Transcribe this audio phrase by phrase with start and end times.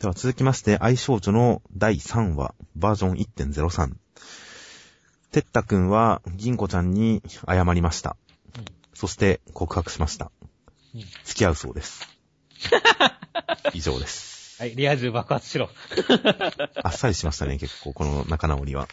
[0.00, 3.94] では続きまして、愛少女の第3話、バージョン1.03。
[5.32, 8.16] てったくんは、銀子ちゃんに謝りました。
[8.56, 8.64] うん、
[8.94, 10.30] そして告白しました。
[10.94, 12.08] うん、付き合うそうです。
[13.74, 14.56] 以上です。
[14.62, 15.68] はい、リア充爆発しろ。
[16.84, 18.86] あっさりしましたね、結構、この仲直りは。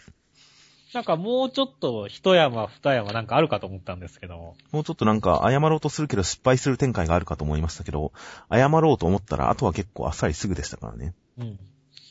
[0.95, 4.55] なんかもうちょっと一山二山なんかあるかと思ったんですけど。
[4.71, 8.13] もうちょっとなんか謝ろうとするけど失敗する展開があるかと思いましたけど、
[8.49, 11.13] 謝ろうと思ったらあとは結構あっさりすぐでしたからね。
[11.37, 11.59] うん。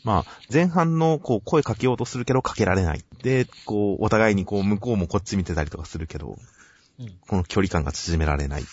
[0.04, 3.02] まあ、前半のこう声かけようとするけどかけられない。
[3.22, 6.36] で、こう、お互いにこう向こうもこっち見てたりとかするけど、
[7.00, 8.64] うん、この距離感が縮められない。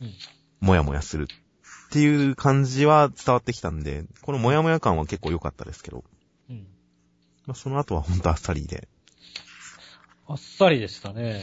[0.00, 0.12] うん。
[0.58, 1.28] もやもやする。
[1.30, 6.02] っていう感じは伝わってきたんで、このもやもや感は結構良かったですけど。
[6.48, 6.66] うん。
[7.46, 8.88] まあ、その後はほんとあっさりで。
[10.30, 11.42] あっさりでしたね。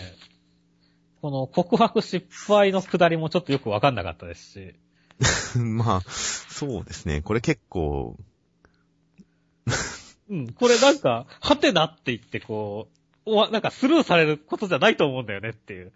[1.21, 4.75] この告白失敗のくだりもちょっとよくわかんなかったですし。
[5.59, 7.21] まあ、そうですね。
[7.21, 8.15] これ結構。
[10.29, 12.87] うん、これなんか、はてなって言ってこ
[13.25, 15.91] う、おなんかスルーされることじゃないと思うんだよねっていう。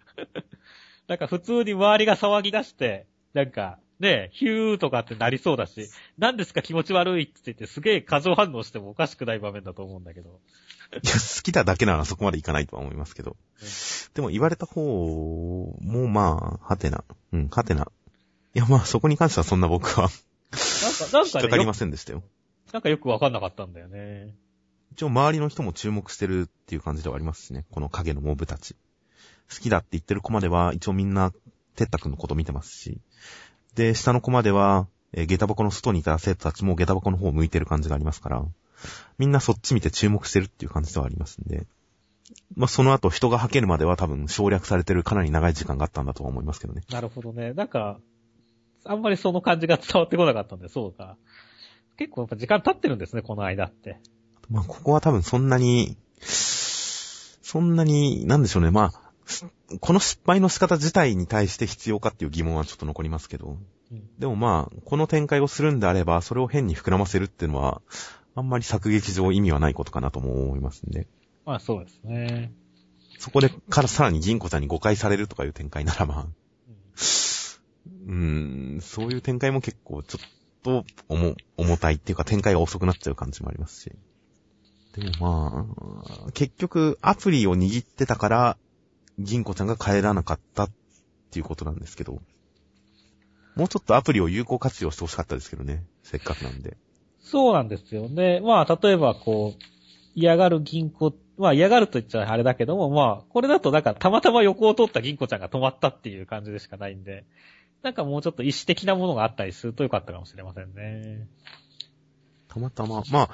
[1.08, 10.40] なんか普通に周りが騒ぎ出して、なんか、ね、ヒューとかってなりそうだし、何ですか気持ち悪いって言ってすげえ過剰反応してもおかしくない場面だと思うんだけど。
[10.92, 13.36] いや、好きだだけならそこまでいかないとは思いますけど。
[13.60, 13.68] うん、
[14.14, 17.04] でも言われた方も、まあ、はてな。
[17.32, 17.92] うん、はてな。
[18.54, 22.24] いや、まあ、そこに関してはそんな僕はなんか、なんか、ね、引っかかりませんでしたよ。
[22.72, 24.34] なんかよくわかんなかったんだよね。
[24.90, 27.64] 一応、周りの人も注目してるっていう感じではありますしね。
[27.70, 28.74] この影のモブたち。
[29.48, 31.32] 好きだって言ってる子までは、一応みんな、
[31.76, 33.00] てったくんのこと見てますし。
[33.74, 38.44] で、下の子までは、えー、下駄箱の外にいた生徒たちも下駄箱の方を向いてる感じがありますから。
[39.18, 41.66] みんなそっち見て注目してるっていう感じではありますんで。
[42.56, 46.82] まあ、その後人が吐けるまでは多分省略されてるかなり長い時間があったんだとは思いますけどね。
[46.90, 47.52] なるほどね。
[47.52, 47.98] なんか、
[48.84, 51.16] あんまりその感じが伝わってこなかったんで、そうか。
[51.96, 54.00] 結構やっぱ時間経ってるんですね、この間って。
[54.50, 58.70] まあ、ここは多分そんなに、そんなに、なんでしょうね。
[58.70, 59.01] まあ、
[59.80, 63.58] この失敗の仕方自体に対して必要かっていう疑問はちょっと残りますけど。
[63.90, 67.82] うん、でもまあ、この展開をするんであれば、それを変に膨らませるっていうのは、
[68.34, 71.06] あんまり作劇上意味はないことかなとも思いますんで。
[71.44, 72.52] まあそうですね。
[73.18, 76.26] そこでからさらに銀子ちゃんに誤解されるとかいう展開ならば、
[78.06, 80.26] うん、うんそういう展開も結構ちょっ
[80.62, 83.92] と重、重たいっていうか展開が遅くなっちゃう感じもありますし。
[84.94, 85.66] でもま
[86.28, 88.56] あ、結局アプリを握ってたから、
[89.22, 90.70] 銀子ちゃんが帰らなかったっ
[91.30, 92.20] ていうことなんですけど、
[93.54, 95.84] もうちょっとアプリを有効活用してほしかったですけどね。
[96.02, 96.76] せっかくなんで。
[97.20, 98.40] そうなんですよね。
[98.40, 99.62] まあ、例えばこう、
[100.14, 107.24] 嫌がる銀行、まあ嫌がると言っちゃあれだけども、まあ、これだとなんかたまたま横を通った銀行ちゃんが止まったっていう感じでしかないんで、
[107.82, 111.26] なんかもうちょっと意思的なものがあったりするとよかったかもしれませんね。
[112.48, 113.30] たまたま、まあ、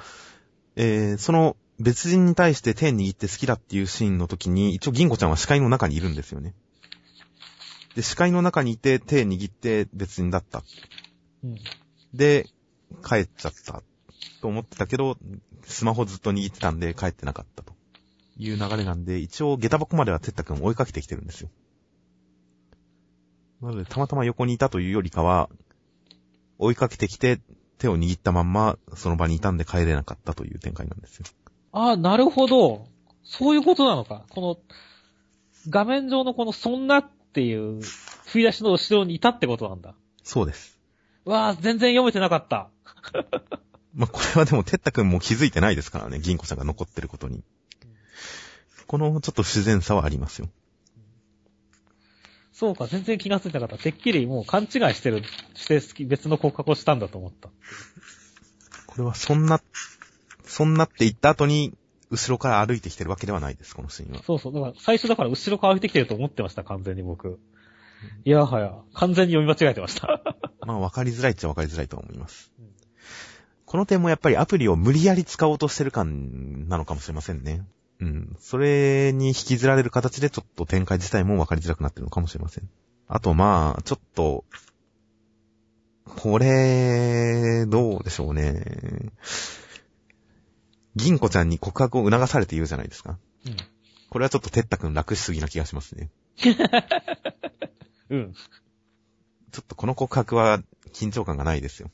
[0.75, 6.53] えー、その別人に対して手握って好きだっていうシーンの時に、一応銀子ちゃんは視界の中にいるんですよね。
[7.95, 10.63] で、視界の中にいて手握って別人だった。
[11.43, 11.57] うん、
[12.13, 12.47] で、
[13.03, 13.81] 帰っちゃった
[14.41, 15.17] と思ってたけど、
[15.63, 17.73] スマホずっと握ってたんで帰ってなかったと
[18.37, 21.49] いう流れなんで、一応下駄箱まではてったくん追いかけてきてるんですよ。
[23.61, 25.49] なので、たまたま横にいたというよりかは、
[26.57, 27.39] 追いかけてきて
[27.77, 31.25] 手を握ったまんまその場にいたんで帰れなかったという展開なんですよ。
[31.71, 32.87] ああ、なるほど。
[33.23, 34.25] そういうことなのか。
[34.29, 34.57] この、
[35.69, 37.81] 画面上のこのそんなっていう
[38.25, 39.93] 振り出しの後ろにいたってことなんだ。
[40.23, 40.79] そうです。
[41.25, 42.69] わあ、全然読めてなかった。
[43.93, 47.43] まあ、これはでも、てったくんも気づいてないですからね、銀子さんが残ってることに。
[48.87, 50.49] このちょっと不自然さはありますよ。
[52.51, 53.83] そうか、全然気がついてなかった。
[53.83, 57.49] てっきりもう勘違いしてる、して別の告白をしたんだと思った。
[58.87, 59.61] これはそんな、
[60.59, 61.73] そんなって言った後に、
[62.09, 64.21] 後ろから歩いてきてるわけではないです、このシーンは。
[64.23, 64.53] そうそう。
[64.53, 67.39] だから最初だから後ろから歩いてきてると思ってました、完全に僕。
[68.25, 70.21] いやはや、完全に読み間違えてました。
[70.67, 72.51] まあ、わかりづらいっちゃわかりづらいと思います。
[72.59, 72.65] うん
[73.69, 77.63] この点もやっぱりアプリを無理やり使おうとしてる感なのかもしれませんね。
[77.99, 78.35] うん。
[78.39, 82.69] それに引きずられる形でちょっと展開自体も分かりづらくなってるのかもしれません。
[83.07, 84.43] あとまあ、ちょっと、
[86.03, 89.11] これ、どうでしょうね。
[90.99, 93.17] 銀子ちゃんに告白を促されているじゃないですか。
[93.45, 93.55] うん。
[94.09, 96.09] これはちょっとてったくん楽しすぎな気がしますね。
[98.09, 98.33] うん。
[99.51, 100.61] ちょっとこの告白は
[100.93, 101.89] 緊張感がないですよ。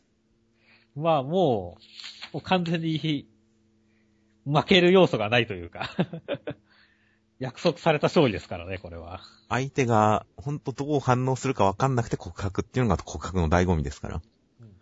[0.96, 1.78] まあも
[2.32, 3.28] う、もう完全に
[4.46, 5.90] 負ける要素がないというか
[7.40, 9.22] 約束された勝利ですからね、これは。
[9.50, 14.22] 相手が、ほんとどう反応するかわかんなくて告白っていうのが告白の醍醐味ですから。
[14.62, 14.76] うん、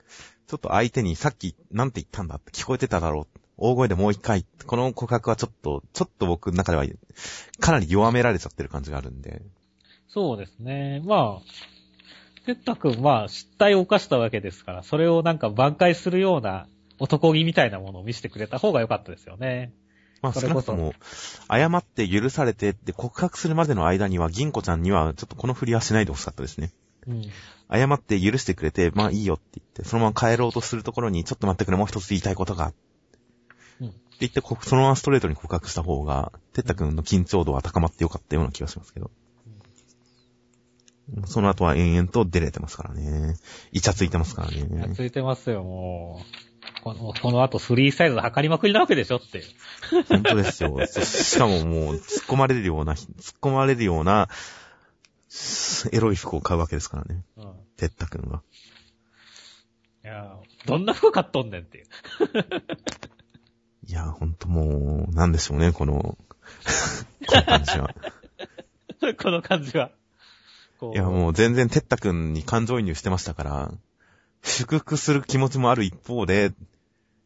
[0.47, 3.39] ちょっと相手にさっきなんて言ったんだって聞こえてただろう。
[3.57, 4.45] 大声でもう一回。
[4.65, 6.85] この告白はちょっと、ちょっと僕の中では、
[7.59, 9.41] かなり弱められちゃってる感じがあるんで。
[10.07, 11.01] そうですね。
[11.05, 16.67] まあ、てったくんは失態を犯したわけですから、それをなんか挽回するような
[17.00, 19.73] 男気みたいなものを見せてくれた方が良かったですよね。
[20.21, 20.94] まあ少なくとも、
[21.50, 26.71] 謝って許されてって告白するまでの間には、銀子ちゃんにはちょっとこの振りはしないでほしかったですね。
[27.07, 27.23] うん。
[27.71, 32.65] 謝って許してくれて、まあいいよって言って、そのまま帰ろうとするところに、ちょっと待ってくれ、もう一つ言いたいことが。
[32.65, 32.71] うん。
[32.71, 32.92] って
[33.79, 39.11] 言って、そのままストレートに告白した方が、てったくんの緊張度は高まってよかったような気がしますけど。
[41.15, 43.35] うん、その後は延々と出れてますからね。
[43.71, 44.59] イチャついてますからね。
[44.59, 46.81] イチャついてますよ、もう。
[46.81, 49.43] この、この後スリーサイズ測りまくりなわけでしょって。
[50.07, 50.77] 本当ですよ。
[50.87, 53.09] しかももう、突っ込まれるような、突っ
[53.41, 54.29] 込まれるような、
[55.91, 57.23] エロい服を買うわけですからね。
[57.37, 57.53] うん。
[57.75, 58.43] てったくんが。
[60.03, 61.85] いやどんな服買っとんねんっていう。
[63.93, 66.17] いやほんともう、なんでしょうね、この、
[67.27, 67.93] この感じは。
[69.21, 69.91] この感じは。
[70.93, 73.71] いや、もう全然てったくんに感情移入してましたから、
[74.41, 76.53] 祝福する気持ちもある一方で、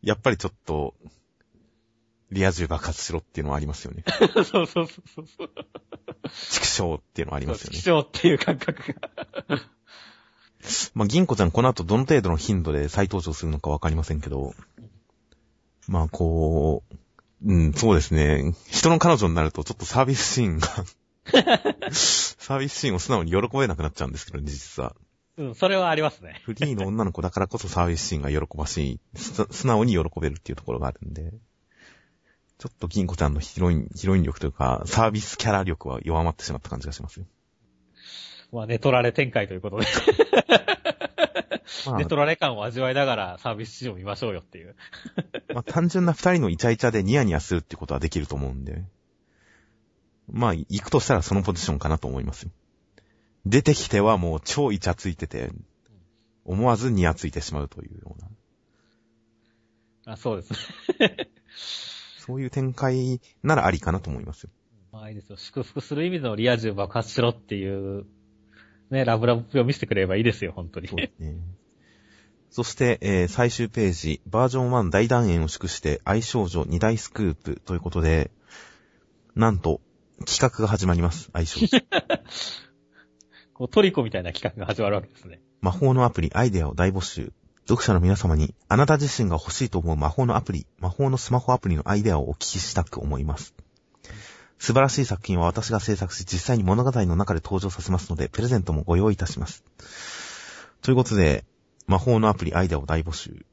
[0.02, 0.94] やっぱりちょっと、
[2.32, 4.04] リア充爆発しろっていうのはありますよね。
[4.36, 5.50] そうそうそうそう。
[6.52, 7.78] 畜生っていうのはありますよね。
[7.78, 9.10] 畜生っていう感覚が。
[10.94, 14.54] まあ、銀子ちゃんこの後どの程度の頻度で再登場するのかわかりませんけど、
[15.88, 16.96] まあ、こう、
[17.46, 18.54] うん、そうですね。
[18.70, 20.68] 人の彼女になるとちょっとサービスシーンが
[21.92, 24.96] サービスシーンを素直に喜べなくなっちゃうんですけどね、実は。
[25.38, 26.42] うん、それはありますね。
[26.44, 31.32] フリーの女の子だからこそサービスシーンが喜ばしい、素直に喜べるっていうところがあるんで、
[32.58, 37.28] ちょっと銀子ちゃんのヒロイン、ヒロイン力というか、サービスキャラ力は弱まってしまった感じがしますよ。
[38.52, 39.86] まあ、ネトラレ展開ということで
[40.48, 40.77] まあ、
[41.98, 44.76] ネトラレ感を味わいながらサービス市場を見ましょうよっていう。
[45.54, 48.84] まあ、単純な二人のイチャイチャでニヤニヤするってことはできると思うんで。
[50.32, 52.52] まあ、行くとしたらそのポジションかなと思いますよ。
[53.46, 55.52] 出てきてはもう超イチャついてて、
[56.46, 60.14] 思わずニヤついてしまうというような。
[60.14, 60.54] あ、そうです
[61.00, 61.30] ね。
[62.20, 64.50] そういう展開ならありかなと思いますよ。
[64.92, 65.38] まあいいですよ。
[65.38, 68.06] 祝福する意味のリア充爆発しろっていう、
[68.90, 70.88] ね、ラブラブを見せてくれればいいですよ、本当に。
[70.88, 71.36] そうですね。
[72.50, 78.32] そして、えー、最終ページ、バージョン1大団円を祝して愛少女2大スクープということで、
[79.36, 79.82] なんと、
[80.26, 81.68] 企画が始まります、愛少女。
[83.54, 85.42] こうトリコみたいな企画が始まるわけですね。
[85.62, 87.34] 魔法のアプリ、アイデアを大募集。
[87.68, 93.54] 読者の皆様に、あなた自身が欲しいと思う魔法のアプリ、魔法のスマホアプリのアイデアをお聞きしたく思います。
[94.60, 99.64] 素晴らしい作品は私が制作し、実際に物語の中で登場させますので、プレゼントもご用意いたします。
[100.82, 101.46] ということで、
[101.86, 103.46] 魔法のアプリ、アイデアを大募集。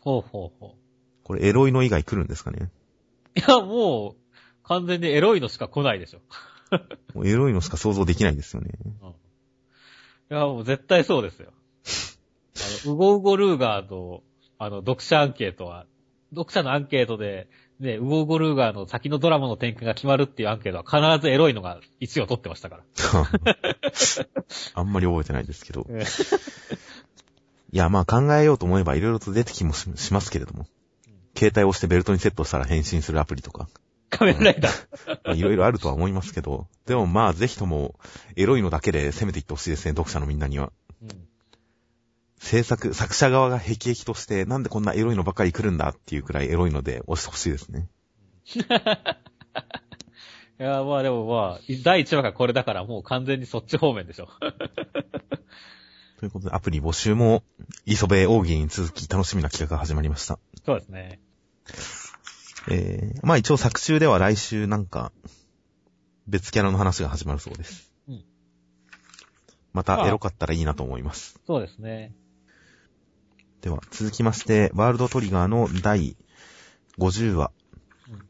[0.00, 0.70] ほうほうほう。
[1.22, 2.70] これ、エロいの以外来るんですかね？
[3.36, 4.16] いや、もう、
[4.64, 6.20] 完全にエロいのしか来ないでしょ。
[7.14, 8.72] もうエロいのしか想像できないですよね。
[9.02, 9.08] うん。
[9.10, 9.14] い
[10.28, 11.52] や、もう絶対そうですよ。
[12.56, 14.22] あの、ウゴウゴルーガーの、
[14.58, 15.86] あの、読者アンケートは、
[16.30, 17.48] 読者のアンケートで、
[17.80, 22.84] ね、ウゴウゴルーガーの先のドラマの展開が決まるっていうアンケートは必ずエロいのが1位を取ってましたから。
[24.74, 25.86] あんまり覚えてないですけど。
[27.72, 30.66] いや、まあ考えようと思えば色々と出てきもしますけれども。
[31.34, 33.68] 携帯を押してベルトにセットしたら変身するアプリとか。
[34.10, 35.36] 仮面ライダー。
[35.36, 37.94] いろいろあるとは思いますけど、でもまあぜひとも、
[38.36, 40.70] エロいのだけで攻めていってほしいですね、読者のみんなには。
[41.00, 41.08] うん、
[42.40, 47.88] 制作、作者側が辟易として、なんでこんなエロいのばっかり来るんだっていうくらいエロいので押してほしいですね。
[50.58, 54.28] いや、まあでもまあ、第1話がこれだからもう完全にそっち方面でしょ。
[56.18, 57.44] ということで、アプリ募集も、
[57.86, 60.38] 磯部大喜利に続き楽しみな企画が始まりました。
[60.64, 61.20] そうですね。
[62.68, 65.12] えー、まあ一応作中では来週なんか、
[66.26, 67.92] 別キャラの話が始まるそうです。
[68.08, 68.24] うん。
[69.72, 71.38] またエロかったらいいなと思います。
[71.46, 72.14] そうですね。
[73.60, 76.16] では、続きまして、ワールドトリガーの第
[76.98, 77.50] 50話。
[78.08, 78.22] うん、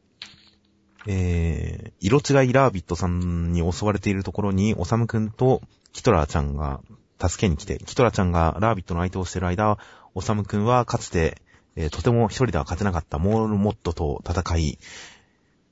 [1.07, 6.81] えー、色違いラービットさんに襲われているところに、おさむくんとキトラーちゃんが
[7.21, 9.79] 助けに来て、キトラちゃんがラービットの相手をしている間、
[10.15, 11.41] おさむくんはかつて
[11.77, 14.79] えー、とても一人では勝てなかったモールモッドと戦い、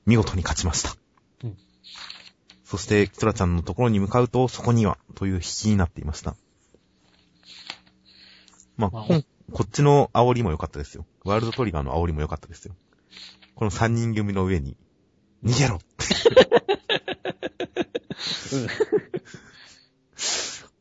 [0.05, 0.95] 見事に勝ちました。
[1.43, 1.57] うん、
[2.63, 6.35] そして、キトラちゃんのところに向かうと、そこには、という引きになっていました。
[8.77, 11.05] まあ、ここっちの煽りも良かったですよ。
[11.23, 12.75] ワールドトリガーの煽りも良かったですよ。
[13.55, 14.77] この三人組の上に、
[15.43, 15.79] 逃げろ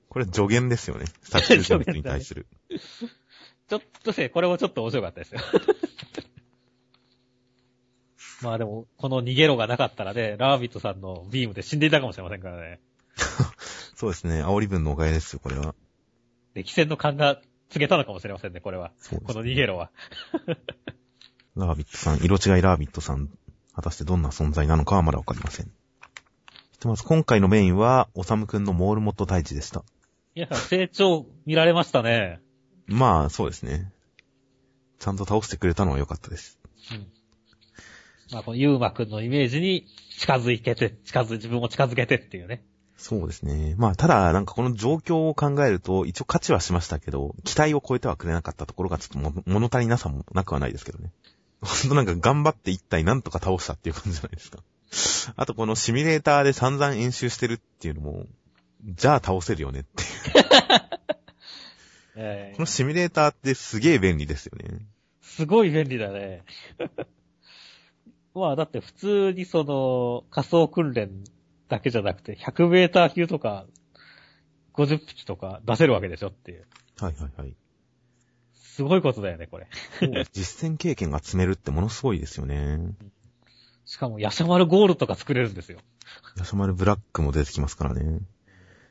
[0.09, 1.07] これ助言ですよね。
[1.23, 2.47] 殺虫ジャンプに対する。
[3.69, 5.41] ちょっとね、これもちょっと面白かったですよ。
[8.43, 12.81] まあでも、この逃げろがなかったらね、ラービットさんのビームで死んでいたかもしれませんからね。
[13.95, 14.43] そうですね。
[14.43, 15.75] 煽り分のおかげですよ、これは。
[16.55, 18.93] 歴戦の勘が告げたのかもしれませんね、これは。
[18.99, 19.91] そうですねこの逃げろは。
[21.57, 23.29] ラービットさん、色違いラービットさん、
[23.75, 25.67] 果たしてどんな存在なのかはまだわかりません。
[26.73, 29.85] ひとまず今回のメインは、おさむくんのモールモット退治でした。
[30.35, 32.41] いや、成長見られましたね。
[32.87, 33.93] まあ、そうですね。
[34.99, 36.59] ちゃんと倒してくれたのは良かったです。
[36.93, 37.07] うん。
[38.33, 39.87] まあ、このユーマくんのイメージに
[40.19, 42.65] 近づいてて、近づ、自分を近づけてっていうね。
[42.99, 43.77] そうですね。
[43.79, 51.13] まあ、ただ、なんかこの状況を考えると、一応価値はしましたけど、期待を超えてはくれなかったところがちょっとも物足りなさもなくはないですけどね。
[51.63, 54.59] ほんとなんか頑張って一体なんとか倒したっていう感じじゃないですか。
[55.37, 58.27] あとこのシミュレーターで散々演習してるっていうのも、
[58.85, 60.47] じゃあ倒せるよねっていう。
[62.21, 64.81] えこのシミュレーターってすげえ便利ですよね。
[65.23, 66.43] すごい便利だね。
[68.35, 71.11] まあ、だって普通にその、仮想訓練
[71.69, 73.67] だけじゃなくて、100メーター級とか、
[74.75, 76.67] 50匹とか出せるわけでしょっていう。
[76.99, 77.55] はいはいはい。
[78.55, 79.67] すごいことだよね、これ。
[80.33, 82.79] 実践経験が積めるってものすごいですよね。
[83.85, 85.79] しかも、ヤシャマルゴールとか作れるんですよ。
[86.37, 88.21] ヤシャマルブラックも出てきますからね。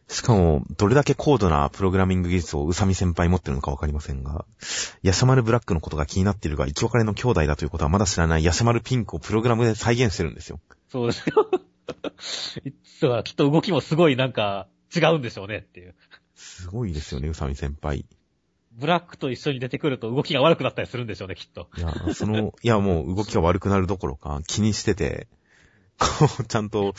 [0.10, 4.46] しかも、どれだけ高度なプログラミング技術を宇佐美先輩持ってるのかわかりませんが、
[5.04, 10.60] ヤシャマルブラックのことが気になっているが、生き別れの兄弟だということはまだ知らないヤシャマルピンクをプログラムで再現してるんですよ。
[10.90, 11.50] そうですよ。
[13.02, 15.96] だからきっと動きもすごいなんか違うんでしょうねっていう。
[16.36, 18.06] すごいですよね、宇佐美先輩。
[18.74, 21.68] ブラックと一緒に出てくると動きが悪くなったりするんでしょうね、きっと。
[21.78, 25.28] いや、その、いやもう動きが悪くなるどころか、気にしてて、
[25.98, 26.08] こ
[26.42, 26.94] う、ちゃんと、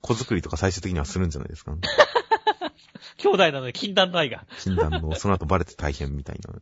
[0.00, 1.76] 子作りとか最終的にはするんじゃないですか。
[3.18, 4.46] 兄弟なのに禁断の愛が。
[4.60, 6.54] 禁断の、その後バレて大変みたいな。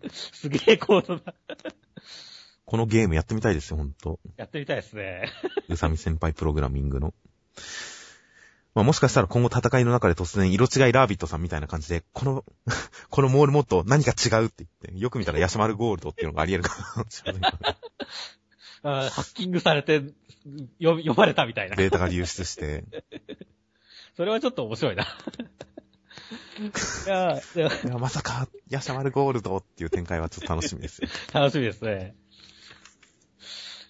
[0.10, 1.22] すげえ高度な。
[2.70, 4.20] このゲームやってみたいですよ、ほんと。
[4.36, 5.28] やってみたいですね。
[5.68, 7.12] 宇佐美先輩プログラミングの。
[8.76, 12.44] まあもしかしたら今後戦いの中で突然色違いラービットさんみたいな感じで、この、
[13.10, 17.52] このモールモット何か違うって言って、よく見たらヤシマルゴールドっていうのがあり得るかもしれな い。
[18.82, 20.04] ハッキングされて、
[20.78, 21.74] よ読まれたみたいな。
[21.74, 22.84] データが流出して。
[24.16, 25.08] それはちょっと面白いな。
[26.60, 27.42] いや
[27.84, 31.08] いや、まさか、ヤシャマルゴールドっていう展開はちょっと楽しみですよ。
[31.32, 32.14] 楽しみですね。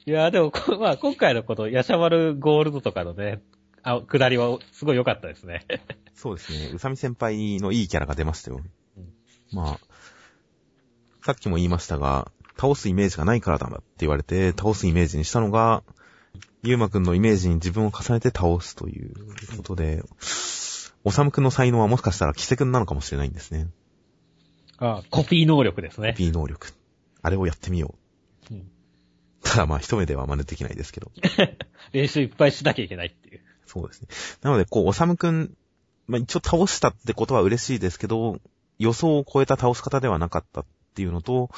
[0.06, 3.42] いやーでもこ、まあ今回のこのヤシャマルゴールドとかのね、
[3.82, 5.66] あ、下りはすごい良かったですね。
[6.14, 6.68] そうですね。
[6.68, 8.60] 宇佐美先輩のいいキャラが出ましたよ。
[8.96, 9.12] うん
[9.52, 9.80] まあ、
[11.24, 15.82] さっきも言いましたが、倒すイメージがないからだって言われて、倒すイメージにしたのが、
[16.62, 19.14] ゆうまくんのイメージに自分を重ねて倒すという
[19.56, 20.02] ことで、
[21.04, 23.68] おさむくんの才能はもしかしたら奇跡なのかもしれないんですね。
[24.78, 26.14] あコピー能力ですね。
[26.16, 26.72] P 能力。
[27.22, 27.94] あれをやってみよ
[28.50, 28.54] う。
[28.54, 28.70] うん
[29.42, 31.10] ただまあ一目では真似できないですけど。
[31.92, 33.40] 練習いっぱいしなきゃいけないっていう。
[33.66, 34.08] そうですね。
[34.42, 35.54] なので、こう、おさむくん、
[36.06, 38.40] まあ一応倒したってことは嬉しいですけど、
[38.78, 41.50] 予想を超えた倒し方ではなかったっていうのと、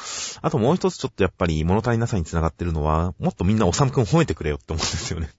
[0.42, 5.30] あともう一つちょっとやっぱり物足りなさにつながってるのは、もっとみんなおさむくん褒めてくれよって思うんですよね。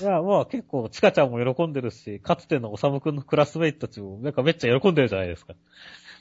[0.00, 5.54] いや、まあ結構、チカちゃんも喜んでるし、かつてのおさむくんのクラスメイトたちも、なんかめっちゃ喜んでるじゃないですか。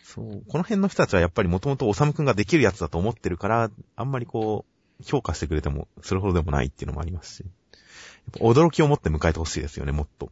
[0.03, 0.43] そう。
[0.47, 7.39] この辺の人たちはやっぱりもともとおさむくんができるやつだと思ってるから、あんまりこう、評価してくれても、それほどでもないっていうのもありますし。
[7.43, 10.31] やっぱ驚きを持って迎えてほしいですよね、もっと。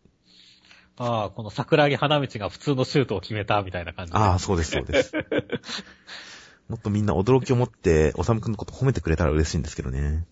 [0.98, 4.18] ああ、この桜木花道が普通のシュートを決めたみたいな感じで。
[4.18, 5.14] ああ、そうです、そうです。
[6.68, 10.26] もっとみんな驚きを持って、おさむくんのこと褒めてくれたら嬉しいんですけどね。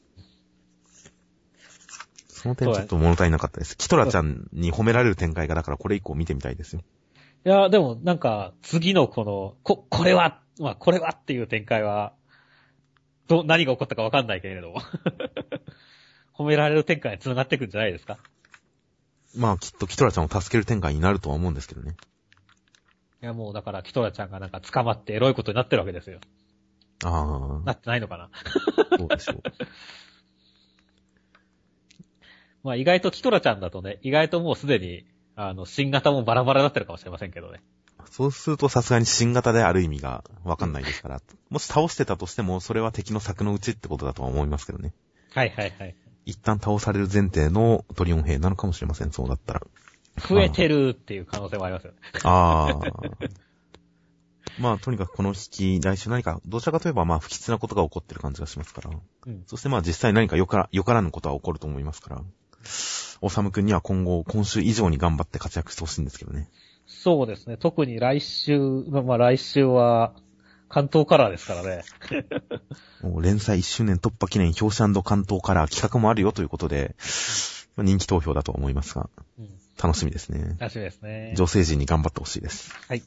[2.28, 3.78] その点ちょっと物足りなかったです。
[3.78, 6.82] キトラちゃんに褒められる展開が、だからこれ以降見てみたいですよ。
[7.46, 12.14] いや、でもなんか、次のこの、こ、これは、まあ、これはっていう展開は、
[13.28, 14.82] ど、何が起こったかわかんないけれども。
[16.38, 18.18] 褒められる展開に繋がっていくんじゃないですか？
[19.36, 21.96] まあきっとキトラちゃんを助ける展開になるとは思うんですけどね。
[23.22, 26.20] いや、もうだから、キトラちゃんがなんか捕まってエロいことになってるわけですよ。
[27.04, 28.30] あなってないのかな？
[28.92, 29.42] あ、そうでしょう。
[32.64, 35.06] まあ意外とキトラちゃんだとね、意外ともうすでに、
[35.36, 37.62] あの、新型もバラバラになってるかもしれませんけどね。
[38.12, 44.94] そうするとさすがに新型である意味がわかんないですから、もし倒してたとしても、それは敵の策のうちってことだとは思いますけどね。
[45.34, 45.96] はいはいはい。
[46.26, 49.62] 一旦倒される前提のトリオン兵なのかもしれません、そうだったら。
[50.18, 51.98] 増えてるっていう可能性もありますよね。
[52.24, 53.36] ああ。
[54.60, 55.36] まあ、とにかくこの引
[55.80, 58.92] き、来週何か、どちらかといえばまあ、不吉なことが起こってる感じがしますから。
[59.26, 59.44] うん。
[59.48, 62.22] そしてまあ、実際何かよから、よからぬことは起こると思いますから。
[63.22, 66.50] おさむくんには今後、今週以上に頑張って活躍してほしいんですけどね。
[66.86, 67.58] そうですね。
[67.58, 70.14] 特に来週、まあ来週は、
[70.68, 71.84] 関東カラーですからね。
[73.02, 76.96] もう連載1周年突破記念表紙関東カラー企画もあるよということで、
[77.76, 79.50] まあ、人気投票だと思いますが、うん、
[79.82, 80.58] 楽しみですね。
[80.60, 81.34] 楽しみですね。
[81.38, 82.74] 女性陣に頑張ってほしいです。
[82.88, 83.04] はい。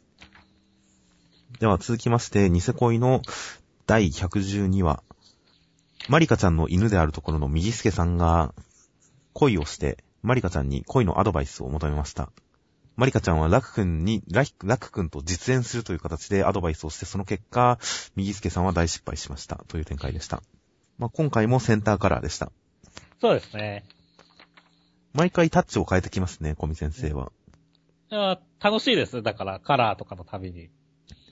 [1.60, 3.22] では続きまして、ニセ恋の
[3.86, 5.02] 第112話。
[6.08, 8.54] マリカちゃんの犬であるところの右助さんが
[9.32, 12.30] 恋をして、マリカちゃんに恋のアドバイスを求めました。
[12.98, 14.44] マリカちゃんはラク君に、ラ
[14.76, 17.78] ク君と実演するという形でアドバイスをして、その結果、
[18.16, 20.42] 右助さんは大失敗しましたという展開でした。
[20.98, 22.50] まあ、今回もセンターカラーでした。
[23.20, 23.84] そうですね。
[25.12, 27.30] 毎回タッチを変えてきますね、コミ先生は。
[28.10, 29.22] いや、楽しいです。
[29.22, 30.68] だから、カラーとかのたびに。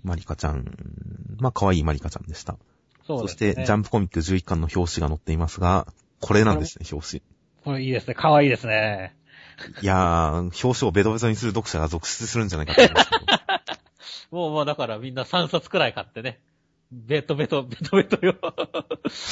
[0.05, 0.67] マリカちゃん、
[1.41, 2.59] まあ、可愛いマリカちゃんでした。
[3.05, 3.53] そうですね。
[3.53, 5.89] そして、ジャンプコミック11巻の表紙が載っていますが、
[6.21, 7.23] これなんですね、表紙。
[7.65, 8.15] これいいですね。
[8.15, 9.17] 可愛いですね。
[9.83, 13.25] いやー、表紙をベトベトにする読者が続出するんじゃないかと思いますけど。
[14.37, 16.41] もうもうだからみんな3冊くらい買ってね。
[16.93, 18.35] ベトベト、ベトベトよ。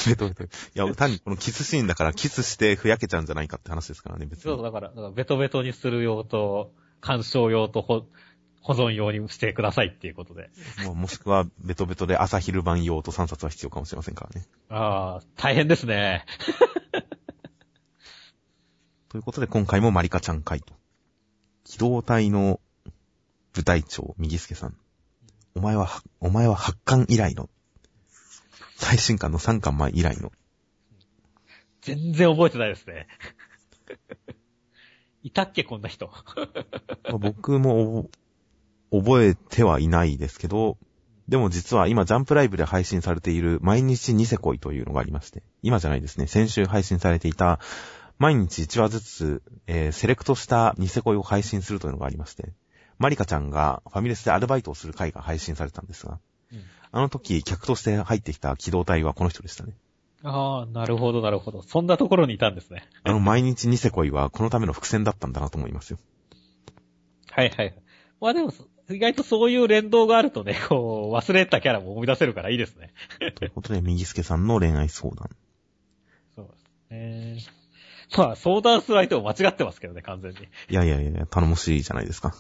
[0.06, 0.44] ベトベト。
[0.44, 4.42] いや、単にこのキスシーンだからキスしてふやけちゃうんじゃないかって話ですからね、別に。
[4.44, 8.06] そう、だから、だからベトベトにする用と、鑑賞用と保
[8.64, 10.48] 保存用にしてくださいっていうことで。
[10.94, 14.46] もしくは、ベトベトで朝昼晩用と3冊は必要かもしれませんからね。
[14.70, 16.24] ああ、大変ですね。
[19.14, 20.74] ということで、今回もマリカちゃん会と。
[21.62, 22.58] 機動隊の
[23.52, 24.76] 部隊長、右助さん。
[25.54, 27.48] お前は、お前は8巻以来の。
[28.74, 30.32] 最新巻の3巻前以来の。
[31.82, 33.06] 全然覚えてないですね。
[35.22, 36.10] いたっけ、こんな人。
[37.20, 38.10] 僕も
[38.90, 40.76] 覚えてはいないですけど、
[41.28, 47.60] でも実は今ジャンプライブで配信されている毎日ニセ恋というのがありまして、今じゃないですね、先週配信されていた
[48.18, 52.52] 毎日1話ずつ、えー、セレクトしたニセ恋を配信するというのがありまして、
[52.98, 56.20] マリカちゃんがファミレスでアルバイトをする回が配信されたんですが、
[56.52, 59.74] うん、あの時客として入ってきた機動隊はこの人でしたね。
[60.22, 61.62] ああ、なるほど、なるほど。
[61.62, 62.88] そんなところにいたんですね。
[63.02, 65.98] あの、毎日ニセ恋はこのための伏線だったんだなと思いますよ。
[67.30, 67.74] はいはい。
[68.20, 68.52] まあでも、
[68.90, 72.94] 意外とそういう連動があるとね、こう、忘れたキャラも思い出せるからいいですね。
[73.34, 75.28] ということで、右助さんの恋愛相談。
[76.34, 76.48] そう
[76.90, 77.63] ですね。
[78.16, 80.38] まあ、相談する相手も間違ってますけどね、完全に。
[80.70, 82.34] いやいやいや、頼もしいじゃないですか。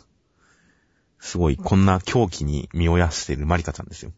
[1.20, 4.12] すごい、こんな狂気に身をやしているマリカちゃんですよ。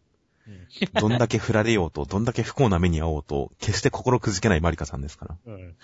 [1.01, 5.37] どんだけ振られようと、どんだけ不幸な目に遭おうと、決して心くじけないマリカさんですから。
[5.47, 5.75] うん、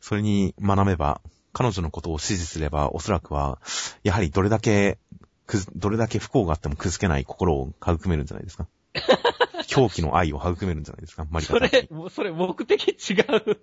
[0.00, 1.20] それに学べば、
[1.52, 3.58] 彼女のことを支持すれば、おそらくは、
[4.02, 4.98] やはりどれだけ、
[5.74, 8.66] どれだけ不幸があってもくじけない心を育めるんじゃないですか。
[9.66, 11.68] 狂気の愛を育めるんじゃないですか、マリカさん。
[11.68, 13.58] それ、それ目的違う。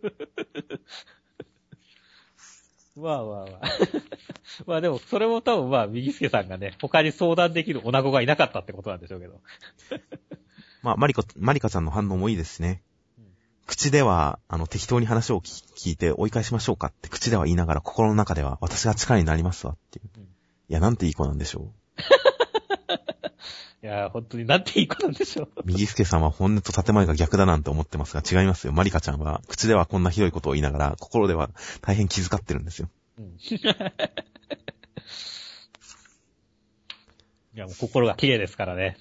[2.95, 3.61] まあまあまあ。
[4.67, 9.41] まあでも、それも多分まあ、右助さんがね、他に相談できる女子がいなかったってことなんでしょうけど。
[10.83, 12.83] まあ、マリコ、マリカちゃんの反応もいいですね。
[13.17, 13.25] うん、
[13.65, 20.09] 口では、あの、適当に話を聞いて追い返しましょうかって口では言いながら、心の中では、私が力になりますわっていう。
[20.17, 20.27] うん、い
[20.67, 21.82] や、なんていい子なんでしょう。
[23.83, 25.49] いや、本当になんていい子なんでしょう。
[25.65, 28.71] 右助さんは本音と建前が逆だなんて思ってますが、違いますよ。
[28.71, 31.49] マリカちゃんは、口ではこんなひどいことを言いながら、心では
[31.81, 32.87] 大変気遣ってるんですよ。
[33.19, 33.25] うん。
[33.25, 33.59] い
[37.55, 38.95] や、もう心が綺麗ですからね。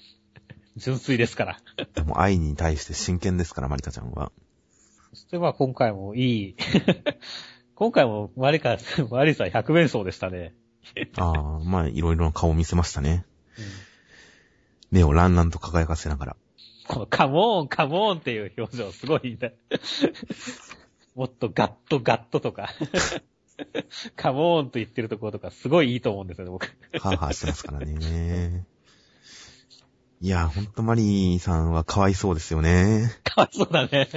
[0.75, 1.61] 純粋ですから。
[1.95, 4.33] でも愛に対して真剣ですから、マリカちゃんは。
[5.11, 6.57] そしてまあ今回もいい。
[7.77, 8.79] 今回もマリカ、
[9.13, 10.57] マリさん百面相でしたね。
[11.19, 13.25] ああ、まあいろいろな顔を見せましたね。
[13.57, 13.92] うん
[14.93, 16.37] 目をランランと輝かせながら。
[16.87, 19.55] このカモーン、カモーンっていう表情すごいね。
[21.17, 22.69] もっとガットガットとか。
[24.17, 26.67] カモーンと言ってるところとかすごいいいと思うんですよね、僕。
[27.01, 28.67] ハーハーしてますからね。
[30.21, 33.11] いや、ほんとマリーさんはかわいそうですよね。
[33.25, 34.09] かわいそうだね。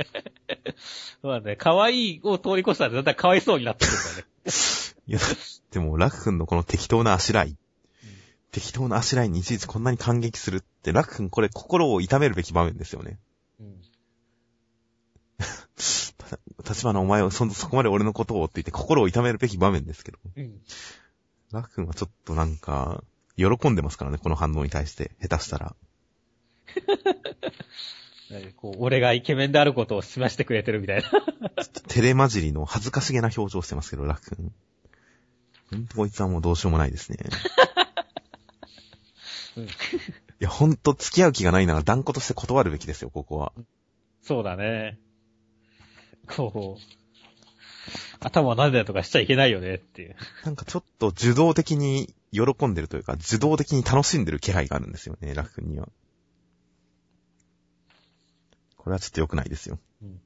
[1.22, 1.56] そうだね。
[1.56, 4.24] かわいいを通り越したら絶対かわいそうになってくるんだよね。
[5.08, 5.20] いや、
[5.72, 7.56] でも、ラク君のこの適当なあしらい。
[8.56, 13.20] 適当なあしらいにいちいちこんなに感激するって、ラク君これ心を痛めるべき場面ですよね。
[13.60, 13.82] うん。
[16.66, 20.20] 立花お前をそ、そこまで俺のことをって言って心を痛めるべき場面ですけど。
[20.38, 20.62] うん。
[21.52, 23.04] ラク君はちょっとなんか、
[23.36, 25.76] 喜んでますからね、この反応に対して、下手したら。
[28.56, 31.12] こう俺がイケメンであることを示してくれてるみたいな。
[31.90, 34.54] 照れ混じりの恥ずかしげな表情してますけど、ラク君。
[35.72, 37.18] ほんとこいつはもうどうしようもないですね。
[39.62, 39.68] い
[40.40, 43.54] や、ほんと付き合う気がないなら断固として断るべきですよ、ここは。
[44.22, 44.98] そうだね。
[46.28, 46.82] こう。
[48.20, 50.16] 頭はなんでだとかしちゃいけないよねっていう。
[50.44, 55.88] なんかちょっと受動的に喜んでるというか、受動的に楽しんでる気配があるんですよね、ラフ君には。
[58.78, 59.80] これはちょっと良くないですよ。
[60.02, 60.22] うん、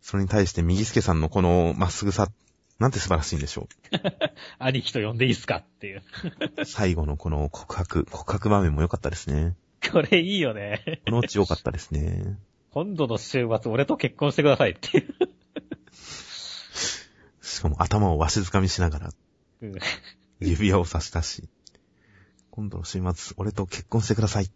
[0.00, 2.28] それに対して右助さんのこのまっすぐさ、
[2.78, 3.96] なんて素晴らしいんでしょう。
[4.58, 6.02] 兄貴と呼んでいいっすかっていう
[6.64, 9.56] 最後のこの告白、告白場面も良かったですね。
[9.90, 11.02] これいいよね。
[11.06, 12.38] このうち良かったですね。
[12.70, 15.14] 今度の週末俺と結婚してくださいっていう。
[17.42, 19.10] しかも頭をわしづかみしながら、
[20.40, 21.48] 指輪を差し出し、
[22.50, 24.50] 今度の週末俺と結婚してください。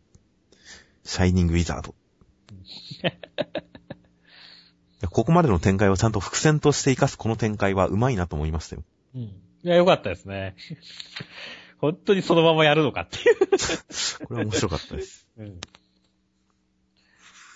[1.04, 1.94] シャイニングウィザード。
[5.10, 8.82] ここまでの展開をちゃんと伏線として活かすこの展開はうまいなと思いましたよ。
[9.14, 9.22] うん。
[9.22, 10.54] いや、よかったですね。
[11.78, 13.36] 本当にそのままやるのかっていう
[14.26, 15.26] これは面白かったです。
[15.36, 15.60] うん。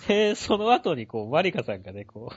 [0.08, 2.32] で、その後にこう、マリカさんがね、こ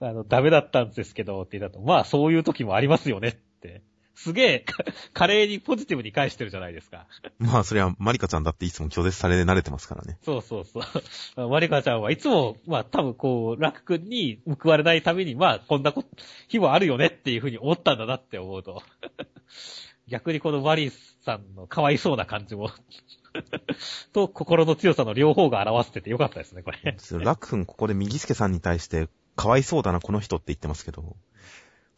[0.00, 3.82] う、あの、ダメだったんですけど、って言ったと、まあそういう時もありますよねって。
[4.16, 4.64] すげえ、
[5.12, 7.06] 華麗にポジティブに返してるじゃないですか。
[7.38, 10.18] まあ、それは、マリカちゃんだっていつも拒絶され慣れてますからね。
[10.24, 10.82] そうそうそう。
[11.48, 16.02] マリカちゃんはいつも、まあ、多分こう、ラク君に報われないために、まあ、こんなこ
[16.48, 18.82] 日もあるよねっていうふうに思ったんだなって思うと。
[20.08, 22.70] 逆にこのマリさんのかわいそうな感じも
[24.14, 26.96] と、心の強さの両方が表しててよかったですね、これ。
[27.22, 31.16] ラク君ここで右助さんに対して、かわいそうだな、この人って言ってますけど、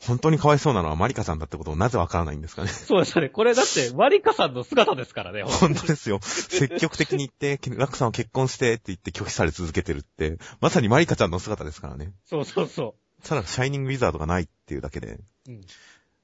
[0.07, 2.69] 本当にかわいそうなのはマリカさんだってことをなぜわからないんですかね。
[2.69, 3.29] そうですね。
[3.29, 5.43] これだって、マリカさんの姿ですからね。
[5.47, 6.21] 本当ですよ。
[6.23, 12.13] 積極的に言って、ラクさんは結婚してって言って拒否され続けてるって、まさにマリカちゃんの姿ですからね。
[12.27, 13.27] そうそうそう。
[13.27, 15.19] ただ、シャイニングウィザードがないっていうだけで。
[15.49, 15.61] うん。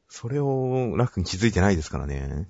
[0.08, 2.48] それを、ラクに気づいてないですからね。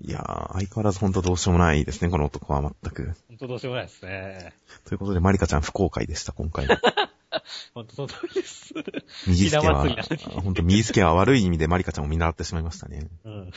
[0.00, 3.14] いやー、相変わらずほんとどうしようもないですね、この男は全く。
[3.28, 4.54] ほんとどうしようもないですね。
[4.86, 6.66] ということで、マリカちゃん不公開でした、今回。
[6.66, 6.72] ほ
[7.82, 8.74] んとその通りです。
[9.26, 9.86] 右助は、
[10.42, 13.08] ほんと右助は悪い意味でマリカちゃんを見習ってしまいましたね。
[13.24, 13.50] うん。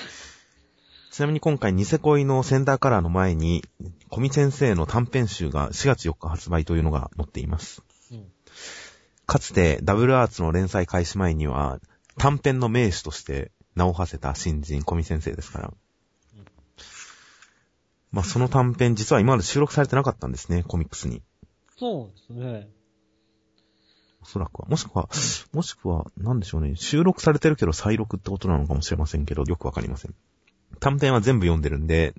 [1.12, 3.64] ちなみに今回、ニセ恋のセンターカラーの前に、
[4.10, 7.84] コミ先生の短編集が4月4日発売というのが載っています。
[8.12, 8.28] うん、
[9.26, 11.80] かつて、ダブルアーツの連載開始前には、
[12.18, 15.74] 短編の名手として名を馳せた新人コミ先生ですから。
[16.36, 16.46] うん、
[18.12, 21.22] まあ、その短編、実は今まで収録されてなかったんですね、コミックスに。
[21.78, 22.70] そうですね。
[24.26, 24.68] おそらくは。
[24.68, 25.08] もしくは、
[25.54, 26.76] もしくは、なんでしょうね。
[26.76, 30.16] 収録されてるけど再録ってことなのかもしれませんけど、よくわかりません。
[30.80, 32.16] 短編は全部読んでるんで、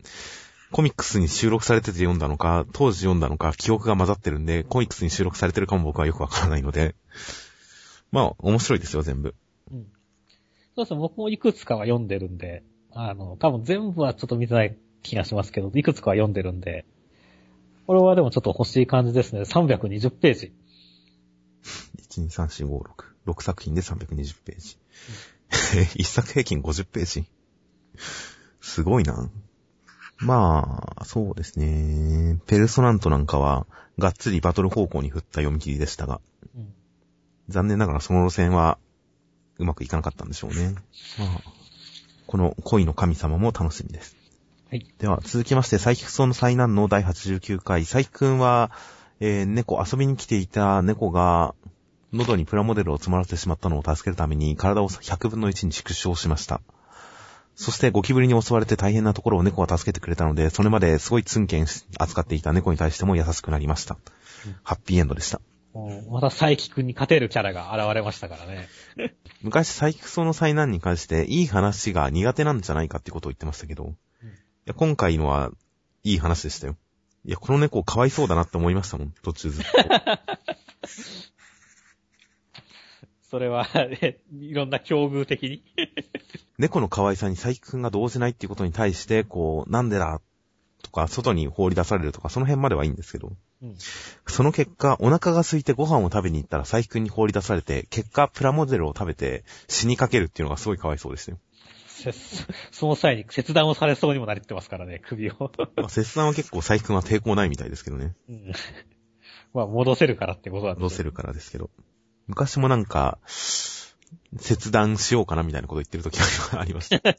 [0.70, 6.94] コミックスに収録されてて読んだのか、当時読んだのか、記憶が混ざってるんで、コミックスに収録されてるかも僕はよくわからないので、
[8.12, 9.34] まあ、面白いですよ、全部。
[9.72, 9.86] うん。
[10.76, 16.84] そうそう、僕もいくつかは読んでるんで、あの、多分全部はちょっと見てない気がしますけど、いくつかは読んでるんで、
[17.86, 19.42] これはでもちょっと欲しい感じですね。
[19.42, 20.52] 320ページ。
[22.20, 23.16] 1、2、3、4、5、6。
[23.26, 24.78] 6作品で320ページ。
[26.00, 27.28] 1作平均50ページ。
[28.60, 29.30] すごいな。
[30.18, 32.38] まあ、そうですね。
[32.46, 33.66] ペルソナントなんかは、
[33.98, 36.20] がっつりバトル方向に振った読み切りでしたが、
[36.54, 36.72] うん、
[37.48, 38.78] 残念ながらその路線は、
[39.58, 40.74] うまくいかなかったんでしょうね。
[41.18, 41.42] まあ、
[42.26, 44.16] この恋の神様も楽しみです。
[44.70, 44.86] はい。
[44.98, 47.84] では、続きまして、サイキクソの災難の第89回。
[47.84, 48.70] サイキ君は、
[49.20, 51.54] えー、猫、遊びに来ていた猫が、
[52.16, 56.60] 喉にプラモデルを詰まらせてしまったのを助けるために体を100分の1に縮小しました。
[57.54, 61.66] そしてゴキブリに襲われて大変なところを猫が助けてくれたので、それまですごいツンケン
[61.98, 63.96] 扱っていた猫に対しても優しくなりました。
[64.44, 65.40] うん、ハッピーエンドでした。
[66.10, 68.68] また佐伯くんに勝てるキャラが現れましたからね。
[69.42, 73.94] 昔佐伯ソの災難に関していい話が苦手なんじゃないかってことを言ってましたけど、うん、い
[74.66, 75.50] や今回のは
[76.02, 76.76] いい話でしたよ。
[77.24, 79.70] いや、この猫かわいそうだなって思いましたもん、途中ずっと。
[83.30, 83.66] それは、
[84.38, 85.62] いろんな境遇的に
[86.58, 90.20] 猫の可愛さに佐伯くんが動じないっていうことに対して、こう、なんでだ
[90.82, 93.76] とか、外に放り出されるとか、その辺まではいいんですけど、うん、
[94.26, 101.38] その結果、お腹が空いてご飯を食べに行ったら佐伯くんに放り出されて、結果、プラモデルを食べて死にかけるっていうのがすごい可哀想ですよ。
[102.70, 105.50] その際に切断をされそうにもなりってますからね、首を。
[105.76, 108.14] まあ、切断は結構佐伯くんは抵抗ないみたいですけどね。
[108.28, 108.52] うん。
[109.52, 111.70] まあ、戻せるからってことなんです戻せるからですけど。
[112.26, 113.18] 昔もなんか、
[114.38, 116.18] 切断しようかなみたいなこと言ってる時
[116.52, 117.16] が ありました。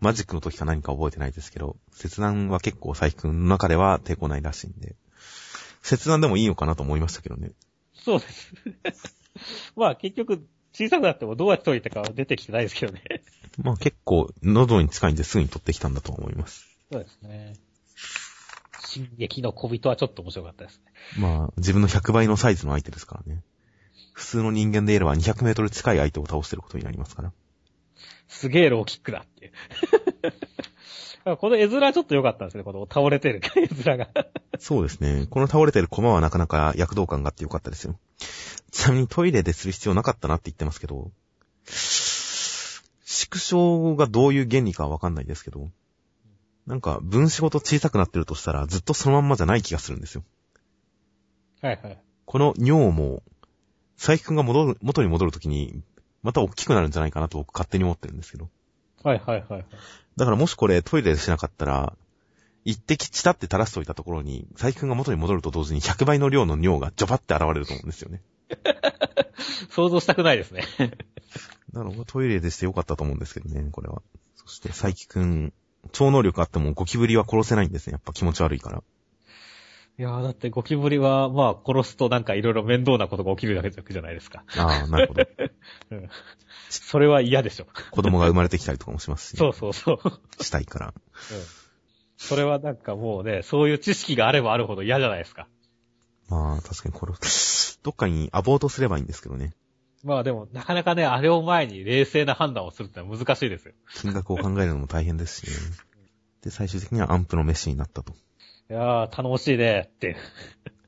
[0.00, 4.96] マジックの時か何か覚えてないですけど、切断は結構佐伯くんの中では抵抗ないらしいんで、
[5.82, 7.52] 切断でもいいのかなと思いましたけどね。
[7.94, 8.54] そうです。
[9.76, 13.02] まあ結局、小さくなってもどうやって解いたかは出てきてないですけどね。
[13.58, 16.66] まあ結構、喉に近いんですぐに取ってきたんだと思います。
[16.90, 17.54] そうですね。
[18.86, 20.92] 進撃の小人はちょっと面白かったですね。
[21.18, 23.42] まあ、自分の100倍のサイズの相手ですからね。
[24.12, 27.32] 普通の人間で言えば200メートル近い相手を倒してることになりますから。
[28.28, 29.52] すげえローキックだっていう。
[31.36, 34.08] この絵面ちょっと良かったんですね、この倒れてる 絵面が。
[34.58, 35.26] そうですね。
[35.30, 37.98] この倒れてるコマはなかなか躍動感があって良かったですよ。
[38.72, 41.10] ちなみにトイレでする必要なかったなって言ってますけど、
[41.66, 45.70] 縮小がどういう原理かはわかんないですけど、
[46.66, 50.24] なんか分子ごと小さくなってるとしたらずっとそのまんまじゃない気がするんですよ。
[51.60, 51.98] はいはい。
[52.24, 53.22] この尿も、
[53.98, 55.82] 佐伯くんが戻る、元に戻るときに、
[56.22, 58.48] また大きくなるんじゃないかなと僕勝手に思ってるんですけど。
[59.02, 59.66] はいはいはい。
[60.16, 61.96] だからもしこれトイレでしなかったら、
[62.64, 68.22] 一滴チタって垂らしといたところに、佐伯くんが元に戻ると同時に100倍の量の尿がジョバって現れると思うんですよね。
[69.70, 70.64] 想像したくないですね。
[71.72, 74.02] なので、トイレでしてよかったと思うんですけどね、これは。
[74.36, 75.52] そして、佐伯くん、
[75.90, 77.92] 超能力あってもゴキブリは殺せないんですね。
[77.92, 78.82] やっぱ気持ち悪いから。
[79.98, 84.44] いやー、だってゴキブリは、まあ、殺すとなんかいろいろ面倒なことが起きるだけじゃないですか。
[84.56, 85.22] ああ、なるほど。
[85.90, 86.08] うん。
[86.70, 87.66] それは嫌でしょ。
[87.90, 90.44] 子供が生まれてきたりとかもしますし、ね、そうそうそう。
[90.44, 90.86] したいから。
[90.86, 90.94] うん。
[92.16, 95.48] それはなんかもうね、そういう知識があればあるほど嫌じゃないですか。
[96.28, 97.12] まあ、確かにこれ、
[97.82, 99.52] どっかにアボートすればいいんですけどね。
[100.04, 103.74] まあでも、なかなかね、あれを前に冷静な判断をするってのは難しいですよ。
[103.94, 105.52] 金額を考えるのも大変ですしね。
[106.42, 108.14] で、最終的にはアンプの飯になったと。
[108.72, 110.16] いやー、頼もしいね、って。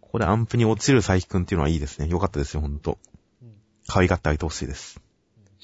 [0.01, 2.09] これアンプに落ちる佐伯くんっていうのはいいですね。
[2.09, 2.97] よかったですよ、ほんと。
[3.87, 5.03] 可愛がってあげてほしいです。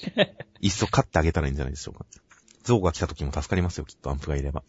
[0.60, 2.04] いっそ飼ってあげたらいいんじゃないでしょうか。
[2.62, 4.64] 象が来た時も助かりますよ、きっとアンプがいれば。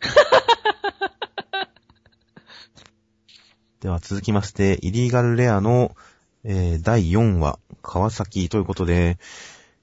[3.80, 5.94] では続きまして、イリーガルレアの、
[6.42, 9.18] えー、第4話、川崎ということで、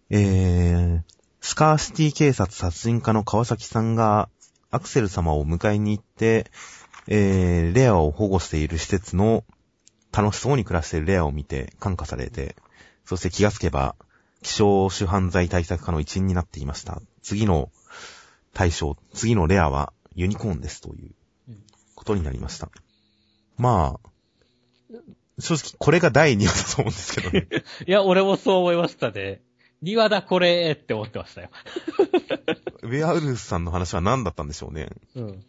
[0.09, 1.01] えー、
[1.39, 4.27] スカーシティ警察殺人課の川崎さんが、
[4.71, 6.49] アクセル様を迎えに行って、
[7.13, 9.43] えー、レアを保護している施設の
[10.13, 12.55] 楽しそうに暮らしているレアを見て感化されて、
[13.03, 13.97] そして気がつけば、
[14.43, 17.01] 希少種犯罪対策課の一員になっていました。
[17.21, 17.69] 次の
[18.53, 21.11] 対象、次のレアはユニコーンですという
[21.95, 22.69] ことになりました。
[23.57, 24.99] まあ、
[25.37, 27.47] 正直これが第2話だと思うんですけどね。
[27.87, 29.41] いや、俺もそう思いましたね。
[29.83, 31.49] 2話だこれって思ってましたよ。
[32.83, 34.87] ウェアウルフさんの話は何だったんでしょうね。
[35.15, 35.45] うん。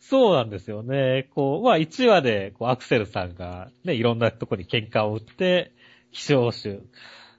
[0.00, 1.28] そうなんですよね。
[1.34, 5.72] こう、まあ1話で、こう、アクセルさんがね、いろんなとこに喧嘩を打って、
[6.12, 6.80] 希少種、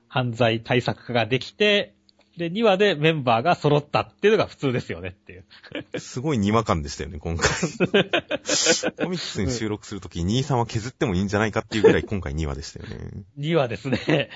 [0.08, 1.94] 犯罪対策課ができて、
[2.38, 5.46] で、2話でメンバーが揃ったっていうのが普通ですよねっていう。
[6.00, 7.50] すごいにわかんでしたよね、今回。
[7.50, 13.24] コミックスに収録するとき、兄さんは削ってもいいんじゃないかっていうぐらい今回2話でしたよね。
[13.40, 14.30] 2話ですね。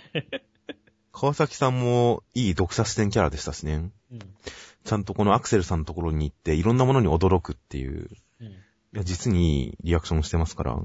[1.11, 3.91] 川崎さんもいい読者視点キャラでしたしね。
[4.11, 4.19] うん、
[4.83, 8.09] ちゃんとこのアクセルさんのところに行っていろんなものに驚くっていう。
[8.39, 8.51] うん、い
[8.93, 10.79] や、実にいいリアクションしてますから。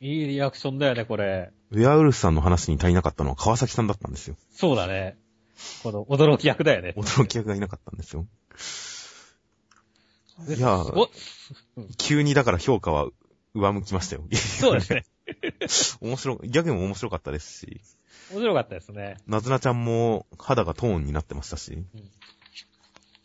[0.00, 1.52] いいリアクションだよね、これ。
[1.70, 4.36] ウェアウルフさんの話に足りなかったのは川崎さんだったんですよ。
[4.50, 5.16] そうだね。
[5.82, 6.94] この驚き役だよね。
[6.96, 8.26] 驚き役がいなかったんですよ。
[10.48, 10.82] いや
[11.98, 13.08] 急にだから評価は
[13.54, 14.24] 上向きましたよ。
[14.34, 15.04] そうですね。
[16.00, 17.80] 面白、ギャグも面白かったですし。
[18.32, 19.18] 面白かったですね。
[19.26, 21.72] なずなちゃんも肌がトーンになってましたし。
[21.74, 21.86] うん、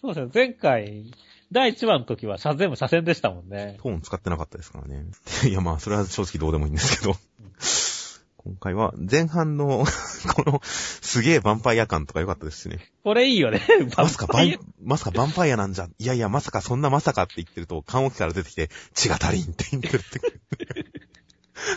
[0.01, 0.31] そうですね。
[0.33, 1.11] 前回、
[1.51, 3.77] 第1話の時は全部車線でしたもんね。
[3.81, 5.05] トーン使ってなかったですからね。
[5.47, 7.15] いやまあ、それは正直どうでもいいんですけど。
[8.37, 9.83] 今回は前半の
[10.35, 12.79] この、すげえヴァンパイア感とか良かったですしね。
[13.03, 13.61] これいいよね。
[13.97, 20.19] まさかバン、まさかヴァンパイアなんじゃ、いやいや、まさかそんなまさかって言ってると、缶置きから出てきて、血が足りんって言ってるって。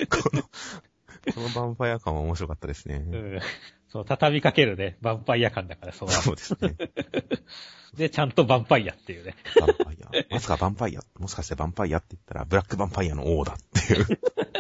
[0.07, 3.03] この、このヴァンパイア感は面白かったですね。
[3.05, 3.41] うん。
[3.89, 6.77] そう、畳みかけるね、ヴァンパイア感だから、そうそうですね。
[7.97, 9.35] で、ちゃんとヴァンパイアっていうね。
[9.57, 10.35] ヴァンパイア。
[10.35, 11.03] まさかヴァンパイア。
[11.19, 14.07] もしかしてヴァンパイアって言ったら、ブラックヴァンパイアの王だっていう。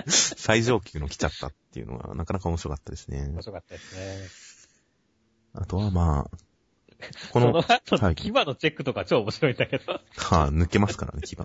[0.10, 3.28] 最上級の来ちゃったっていうのは、なかなか面白かったですね。
[3.28, 4.28] 面白かったですね。
[5.54, 6.36] あとはまあ、
[7.32, 9.92] この、その後、牙のチェックとか超面白いんだけど。
[9.92, 11.36] はあ、抜けますからね、牙。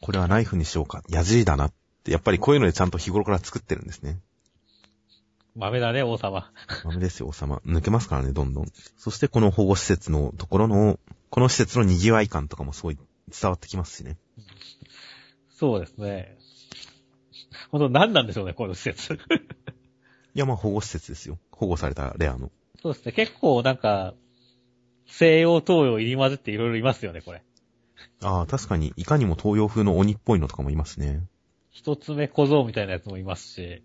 [0.00, 1.02] これはナイフにしようか。
[1.08, 1.72] 矢尻だなっ
[2.04, 4.18] て、やっぱりこういうのでちゃんと日頃から作ってるんですね。
[5.56, 6.52] 豆だね、王様。
[6.84, 7.60] 豆ですよ、王様。
[7.66, 8.66] 抜けますからね、どんどん。
[8.96, 14.16] そしてこの保護施設のところの、この施設の賑わい感とかもすごい伝わってきますしね。
[15.50, 16.38] そうですね。
[17.70, 19.14] ほんと何なんでしょうね、この施設。
[20.34, 21.38] いや、まあ保護施設ですよ。
[21.50, 22.50] 保護されたレアの。
[22.80, 24.14] そうですね、結構なんか、
[25.06, 27.42] 西洋東洋入り混ぜっていろいろいますよね、これ。
[28.22, 31.26] ああ、確かに、いかにも東洋風の鬼っぽいのとかもいますね。
[31.70, 33.82] 一つ目小僧みたいなやつもいますし。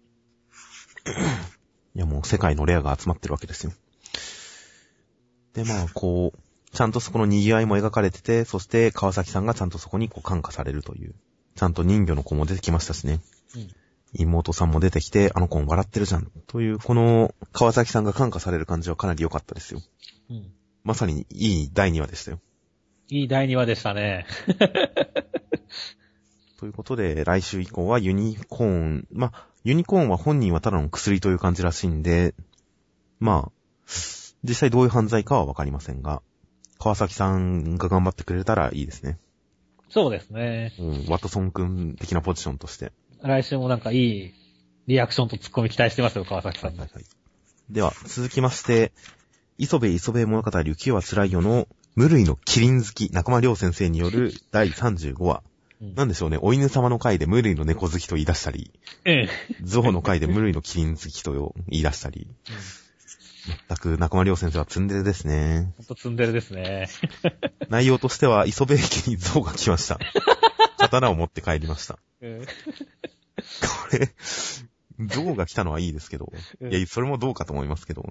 [1.96, 3.74] いやもう世界のレアが集まってるわけですよ。
[5.54, 6.40] で、まあ、こう、
[6.76, 11.16] ちゃんとそこの賑わいも描かれてて、そして川崎さんがちゃんとそこにこう感化されるという。
[11.56, 13.22] ちゃんと人魚の子も出てきましたしね。
[13.56, 13.70] うん。
[14.18, 16.30] 妹さんも出てきて、あの子も笑ってるじゃん。
[16.48, 19.82] という、この、川崎さんが感化される感じはかなり良かったですよ。
[20.30, 20.52] うん。
[20.84, 22.40] まさにいい第2話でしたよ。
[23.10, 24.26] いい第2話でしたね。
[26.60, 32.36] ということで、来週以降はユニコーン、まあ、ユニコーンは本人はただの薬という感じらしいんで、
[33.20, 33.52] まあ、
[34.44, 36.22] 実際どういう犯罪かはわかりませんが、
[36.78, 39.18] 川崎さんが頑張ってくれたらいいですね。
[39.90, 40.72] そうですね。
[40.78, 42.92] うん、ワトソン君的なポジションとして。
[43.24, 44.34] 来週もなんかいい
[44.86, 46.70] リアクションとツッコミ期待してますよ、川崎さん。
[46.72, 46.90] はいはい、
[47.72, 48.92] では、続きまして、
[49.58, 55.42] 磯部磯部物語雪は辛いよの無類のキリン好き中間良先生による第35話。
[55.82, 58.72] うん、なんでしょうね、お犬様の回で無類の猫好きと言い出したり、
[59.04, 59.30] ええ、
[59.64, 62.56] ゾウの回で無類のキリン好きと言い出したり、うん
[63.68, 65.72] 全く中間良先生はツンデレですね。
[65.78, 66.90] ほんとツンデレですね。
[67.70, 70.00] 内容としては、磯部駅に象が来ました。
[70.80, 71.94] 刀を持って帰りました。
[71.94, 72.00] こ
[73.92, 74.10] れ、
[75.00, 76.32] 象が来たのはいいですけど、
[76.72, 78.04] いや、それもどうかと思いますけど、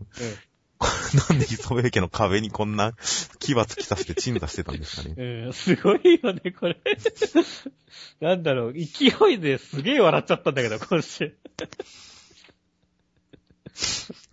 [1.31, 2.93] なんで磯部家の壁にこんな
[3.39, 5.15] 牙突き刺して鎮座してたんですかね。
[5.47, 6.79] うん、すごいよね、これ。
[8.21, 11.25] なんだろう、勢いですげえ笑っちゃったんだけど、今週。
[11.27, 11.31] い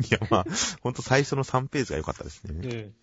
[0.09, 0.45] や、まあ、
[0.81, 2.53] ほんと最初の3ページが良かったですね。
[2.53, 2.93] うん、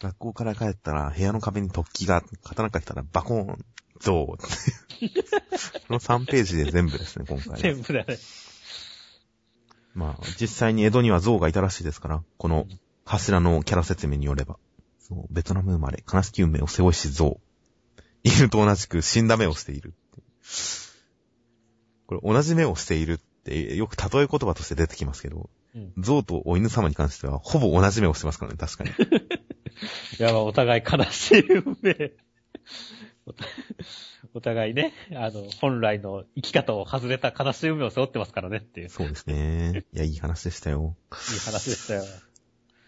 [0.00, 3.64] 学校から帰ったら部屋の壁に突起が、刀か来たらバコーン、
[4.00, 4.36] ゾウ。
[4.36, 4.46] こ
[5.90, 7.60] の3ページで全部ですね、今回。
[7.60, 8.18] 全部だね。
[9.94, 12.66] まあ、実際に江戸には象がいたらしいですから、この
[13.04, 14.58] 柱のキャラ説明によれば。
[14.98, 17.40] そう、ベトナム生まれ、悲しき運命を背負いし象。
[18.24, 19.94] 犬と同じく死んだ目をしている。
[22.06, 25.50] これ同じ目をしているってよく例え言葉として出てきますけど、
[25.98, 28.90] 象とお犬様に関しては、ほぼ同じ目をしてますからね、確かに。
[30.18, 32.12] いや、まあ、お互い悲しい運命。
[34.34, 38.88] お互いね、あの、本来の生き方を外れた悲しい運命を背負ってますからねっていう。
[38.88, 39.84] そうですね。
[39.92, 40.96] いや、いい話でしたよ。
[41.32, 42.02] いい話でしたよ。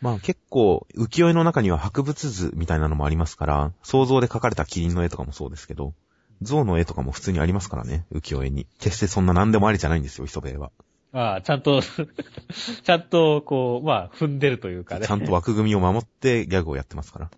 [0.00, 5.94] まあ結構、浮世絵の中には博物図みたいなのもありますから、想像で描かれたキリンの絵とかもそうですけど、
[6.42, 8.66] 象の絵とかも普通にありますからね、浮世絵に。
[8.80, 10.72] 決してそんな何でもありじゃないんですよ、磯部絵は。
[11.12, 11.80] ああ、ちゃんと
[12.82, 15.06] ちゃんと、こう、まあ、踏んでるというかね。
[15.06, 17.30] ちゃんと枠組みを守ってギャグをやってますから。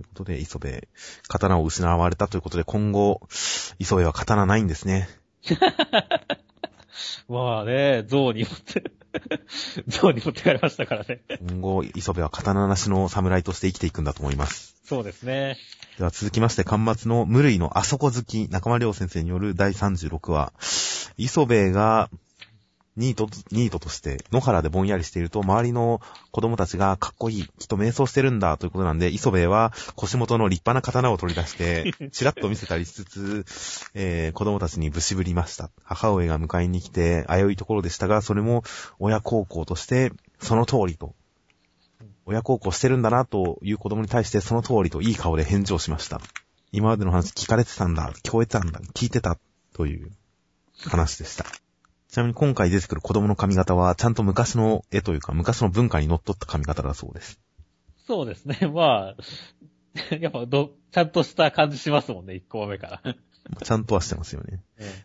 [0.00, 0.88] うん、ということで、磯部、
[1.28, 3.20] 刀を失われたということで、今後、
[3.78, 5.08] 磯部は刀ないんですね。
[7.28, 8.92] まあね、象に持って
[9.88, 11.20] 象に持ってかれましたからね。
[11.48, 14.76] 今後、磯部は刀なしの侍として生きていくんだと思います。
[14.84, 15.56] そうですね。
[15.98, 20.52] では続きまして、端末の無類のあそこ好き、中間良先生による第36話。
[21.16, 22.10] 磯部が、
[23.00, 33.46] ニート、ニートとして野原でぼんやりしていると、周りの子供たちがかっこいい、きっと瞑想してるんだということなんで、磯部は腰元の立派な刀を取り出して、 チラッと見せたりしつつ、
[33.94, 35.70] えー、子供たちにぶしぶりました。
[35.82, 38.64] 母親が迎えに来て、危ういところでしたが、それも
[38.98, 41.14] 親孝行として、その通りと。
[42.26, 46.20] 親孝行してるんだなという子供に対して、その通りといい顔で返事をしました。
[46.70, 49.38] 今までの話聞かれてたんだ、聞こえてたんだ、聞いてた、
[49.72, 50.10] という
[50.86, 51.46] 話でした。
[52.10, 57.38] ちなみに今回出てくる子供の髪型は、ちゃんと昔の絵というか、昔の文化に則っった髪型だそうです。
[58.06, 58.58] そうですね。
[58.74, 59.16] まあ、
[60.18, 63.14] やっぱど、ちゃんとした感じしますもんね、一個目から。
[63.62, 64.60] ちゃんとはしてますよね。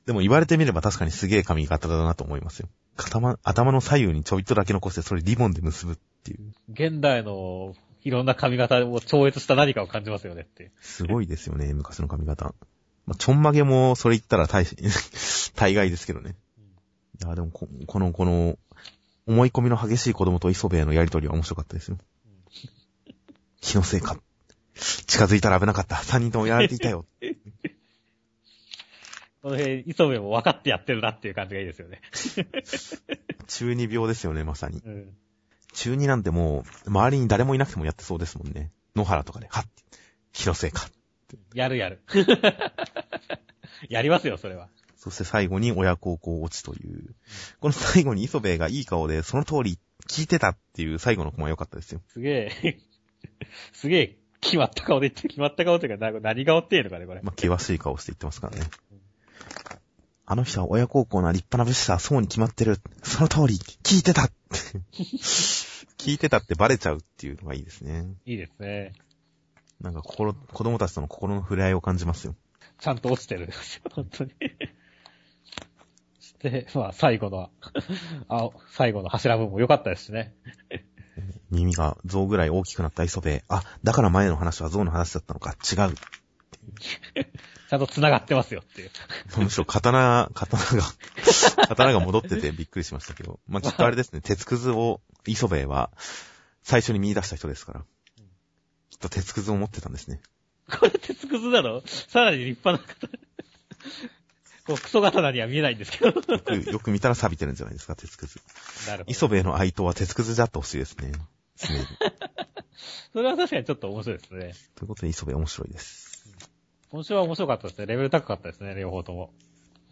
[0.05, 2.69] でも言われてみれば確かにすげえ髪型だなと思いますよ。
[2.97, 6.53] 頭、頭の左右にちょいっとだけ残して、それリボンで結ぶっていう。
[6.69, 10.71] 現代のいろんな髪型を超越した何かを感じますよねって。
[10.79, 12.55] すごいですよね、昔の髪型。
[13.05, 14.65] まあ、ちょんまげもそれ言ったら大、
[15.55, 16.35] 大概ですけどね。
[17.21, 18.57] いや、でもこ、この、この、
[19.27, 21.97] 思い込みの激しい子供と磯部へのやりとりは面白かったですよ。
[23.61, 24.17] 気のせいか。
[25.07, 25.95] 近づいたら危なかった。
[25.97, 27.05] 三人ともやられていたよ。
[29.41, 32.01] この辺、磯部も分かってやってるなっていう感じがいいですよね。
[33.47, 34.79] 中二病ですよね、まさに。
[34.79, 35.15] うん、
[35.73, 38.71] 中二なんてもう、周りに誰もいなくてもやってそうですもんね。
[38.95, 39.65] 野原とかで、はっ、
[40.33, 40.89] 気のせいか。
[41.53, 42.01] やるやる。
[43.89, 44.69] やりますよ、それは。
[45.05, 47.15] そして最後に親孝行落ちという。
[47.59, 52.01] この最後に磯部がいい顔で、その通り聞いてたっていう最後のコマ良かったですよ。
[52.07, 52.79] すげえ、
[53.71, 57.21] すげえ、決まった顔で言って、決まった顔というか、何顔っていうのかね、これ。
[57.21, 58.63] まあ、険しい顔して言ってますからね。
[60.25, 62.79] あの人は親孝行な立派な武士だ、そうに決まってる。
[63.03, 64.31] その通り、聞いてた
[65.97, 68.07] 聞いてたってバレちゃうっていうのがいいですね。
[68.25, 68.93] いいですね。
[69.81, 72.35] なんか心、子供たちとの心の触れ合いを感じますよ。
[72.79, 74.31] ちゃんと落ちてるんですよ、本当に。
[76.49, 77.49] で、まあ、最後の、
[78.29, 80.35] あ、最後の柱分も良かったですしね。
[81.49, 85.95] 耳が象ぐらい大きくなった磯部、あ、だから前の話は象の話だったのか、違う。
[87.67, 88.91] ちゃんと繋がってますよっていう。
[89.37, 90.83] むしろ刀、刀が、
[91.67, 93.39] 刀が戻っててびっくりしましたけど。
[93.47, 95.89] まあ、きっとあれですね、鉄くずを、磯部は、
[96.61, 97.85] 最初に見出した人ですから。
[98.91, 100.21] きっと鉄くずを持ってたんですね。
[100.79, 103.13] これ鉄くずなのさらに立派な刀。
[104.65, 106.07] こう、クソ刀には見えないんですけど。
[106.07, 108.39] よく、よく見たら錆びてるんじゃないですか、鉄くず。
[108.87, 109.11] なるほど。
[109.11, 111.11] 磯部の愛刀は鉄くずじゃってほしいですね。
[113.13, 114.53] それは確かにちょっと面白いですね。
[114.75, 116.27] ということで、磯部面白いです。
[116.89, 117.85] 今週は面白かったですね。
[117.85, 119.31] レベル高かったですね、両方とも。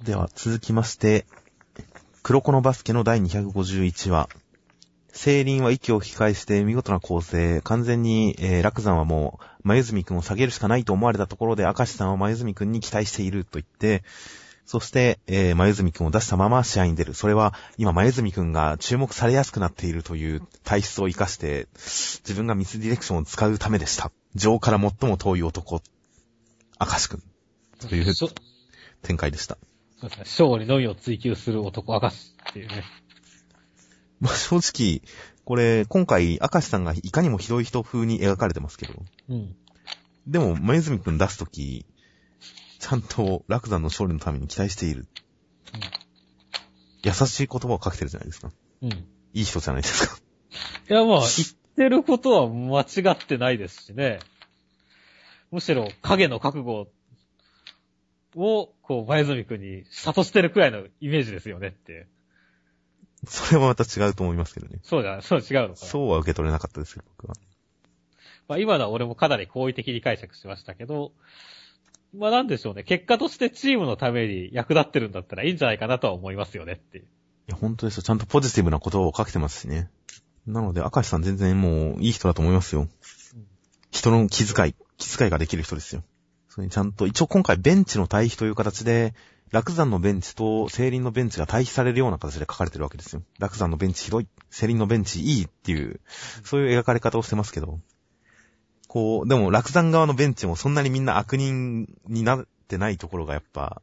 [0.04, 1.26] では、続きまして、
[2.24, 4.30] 黒子のバスケの第251話。
[5.12, 7.62] 聖輪は息を吹き返して見事な構成。
[7.62, 14.04] 完全に、えー、楽山はもう、眉住くんを下げるしかないと思われたところで、明石さんは眉住くんに期待していると言って、
[14.66, 17.14] そして、えー、眉住くんを出したまま試合に出る。
[17.14, 24.12] それは、今、眉住くんが注目されやすくなっているという体質を活かして、自分がミスディレクションを使うためでした。
[24.36, 25.82] 情から最も遠い男、
[26.80, 27.24] 明石くん。
[27.88, 28.30] というそ
[29.02, 29.58] 展開でした。
[30.00, 30.48] そうですね。
[30.48, 32.84] 勝利のみを追求する男、明石っていうね。
[34.22, 35.02] まあ、正直、
[35.44, 38.94] これ、今回、明石さんがいかにもひどい人風に描かれてますけど、
[39.30, 39.56] うん。
[40.26, 41.86] でも、前泉くん出すとき、
[42.84, 45.08] ちゃんと、楽山の勝利のために期待している。
[47.02, 48.52] 優しい言葉をかけてるじゃないですか。
[48.82, 48.90] うん。
[48.92, 50.18] いい人じゃないですか。
[50.90, 51.30] いや、まあ、言っ
[51.78, 54.20] てることは間違ってないですしね。
[55.50, 56.92] むしろ、影の覚悟
[58.36, 62.08] を、こう、前住くんに諭してるくらいのイメージですよねって。
[63.26, 64.80] それはまた違うと思いますけどね。
[64.84, 65.76] そうじゃないそう違うのかな。
[65.78, 67.36] そうは受け取れなかったですよ、僕は。
[68.50, 71.14] まあ、今のは俺もかなり好意的に解釈しましたけど、
[72.16, 72.84] まあなんでしょうね。
[72.84, 77.04] 結果としてチームのために役立ってるんだったらいいんじゃないかなとは思いますよねっていう。
[77.04, 77.08] い
[77.48, 78.04] や、本当ですよ。
[78.04, 79.90] ちゃんとポジティブな言葉をかけてますしね。
[80.46, 82.90] なので、明石さん全然もう、いい人だと思いますようん。
[83.92, 86.04] 人の気遣い、気遣いができる人ですよ。
[86.50, 89.14] それにちゃんと、一応今回ベンチの対比という形で、
[89.52, 93.22] 楽山のベンチと聖林のベンチが対比されるような形で書かれてるわけですよ。
[93.40, 96.02] 楽山のベンチひどい、聖林のベンチいいっていう、
[96.44, 97.80] そういう描かれ方をしてますけど、
[98.94, 103.82] こう、でも楽山側のベンチもそんなにみんな悪人になってないところがやっぱ、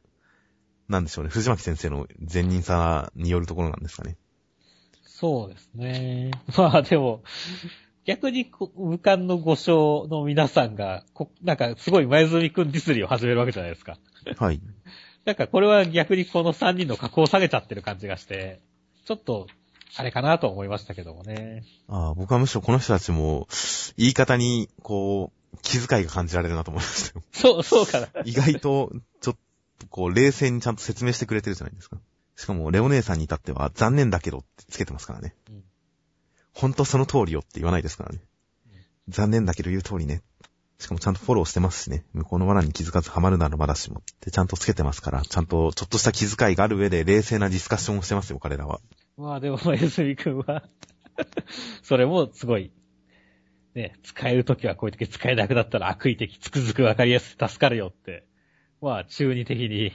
[0.87, 1.29] なんでしょうね。
[1.29, 4.15] 藤巻先生の善人さによるところなんですかね。
[5.03, 6.31] そうですね。
[6.57, 7.23] まあでも、
[8.05, 13.97] 逆にこ武漢の五将の皆さんが、こなんかすごい前住くんディスリーを始めるわけじゃないですか。
[14.37, 14.61] はい。
[15.25, 18.61] なんかこれは逆にこの3人の格好を下げちゃってる感じがして、
[19.03, 19.47] ちょっと、
[19.95, 21.63] あれかなと思いましたけどもね。
[21.87, 23.47] ああ、僕はむしろこの人たちも、
[23.97, 27.25] 言い方に、こう、気遣いが感じられるなと思いましたよ。
[27.31, 28.07] そう、そうかな。
[28.23, 29.37] 意外と、ちょっ
[29.79, 31.97] と、こう、冷静にちゃんと説明してくれてるじゃないですか。
[32.35, 35.35] しかも、レオ姉さんに至っては、残念だけどってつけてますからね。
[35.49, 35.63] うん
[36.53, 38.19] ほんとその通りよって言わないですからね。
[39.07, 40.21] 残念だけど言う通りね。
[40.79, 42.03] しかもちゃんとフォローしてますしね。
[42.13, 43.99] 向こうの罠に気づかずハマるならまだしも。
[43.99, 48.79] ってちゃんとつけてますから、ちゃんとちょっとした気遣いがある上で冷静なディスカッションをしてますよ、彼らは。
[49.17, 50.63] まあでも、前住くんは、
[51.83, 52.71] それもすごい、
[53.75, 58.25] ね、使えるときはこういうとき使えなくなったら悪意的、つくづくわかりやすく助かるよって、
[58.81, 59.93] まあ中二的に、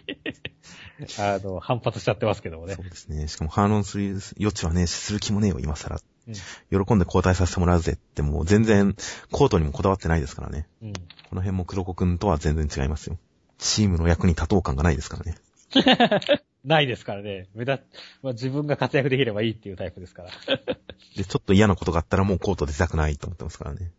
[1.19, 2.85] あの、反発しちゃってますけどもねそう。
[2.85, 3.27] ですね。
[3.27, 5.97] しかも反論する余地はね、する気もねえよ、今更。
[5.97, 6.35] うん
[6.71, 8.97] 喜んで交代させてもらうぜって、もう全然、
[9.31, 10.67] コートにもこだわってないですからね。
[10.83, 10.93] うん。
[10.93, 11.01] こ
[11.37, 13.19] の辺も黒子くんとは全然違いますよ。
[13.59, 15.37] チームの役に立とう感がないですからね。
[16.67, 17.49] ないですからね。
[17.55, 17.83] 目立
[18.23, 20.31] まあ、自分が活躍できればいいっていうタイプですから。
[21.17, 23.93] で、ちょっと嫌なことがあったらもうコート出たくないと思ってますからね。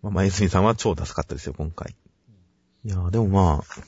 [0.00, 1.94] まあ、前住さんは超ダサかったですよ、今回。
[2.84, 3.84] いやー、でもまあ、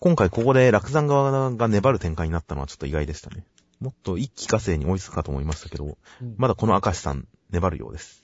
[0.00, 3.44] 今回ここで楽山側が粘る展開になったのはちょっと意外でしたね。
[3.78, 8.22] もっと一気化成に追いつくかと思いましたけど、うんまだこの明石さん粘るようです。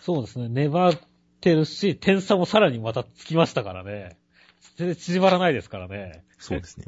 [0.00, 0.48] そうですね。
[0.48, 0.94] 粘っ
[1.40, 4.16] てるし、点差もさらにまたつきましたからね。
[4.76, 6.24] 全然縮まらないですからね。
[6.38, 6.86] そうですね。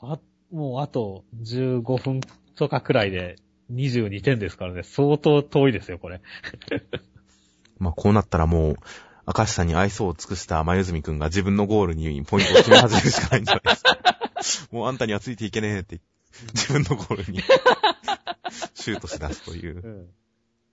[0.00, 0.18] あ、
[0.50, 2.20] もうあと15分
[2.54, 3.36] とかくらいで
[3.72, 4.82] 22点ですからね。
[4.82, 6.20] 相当遠いですよ、これ。
[7.78, 8.76] まあ、こうなったらもう、
[9.26, 14.68] 明石さんに愛想を尽くした前住くんが自分のゴールにポイントを決め始めるしかないんじゃないですか。
[14.72, 16.00] もうあんたにはついていけねえって、
[16.54, 17.40] 自分のゴールに
[18.74, 19.88] シュートし出すというう。
[19.88, 20.08] ん。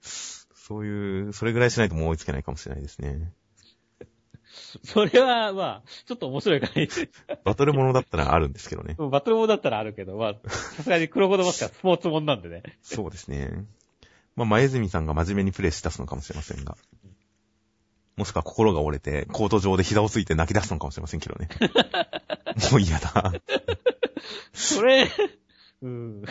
[0.01, 3.31] そういう、それぐらいしないともう追いつけないかもしれないですね。
[4.83, 7.37] それは、まあ、ちょっと面白いから。
[7.43, 8.95] バトルものだったらあるんですけどね。
[8.99, 12.63] バトルモードだったらあるけど、まあ、さすがに黒子のバスケはスポーツもんなんでね。
[12.81, 13.65] そうですね。
[14.35, 16.77] まあ、前住さんが真面目にプレイし出すのかもしれませんが。
[18.17, 21.49] もしくは心が折れて、コート上で膝をついて泣き出すのかもしれませんけどね。
[22.71, 23.33] もう嫌だ。
[24.53, 25.07] それ、
[25.83, 26.23] うん。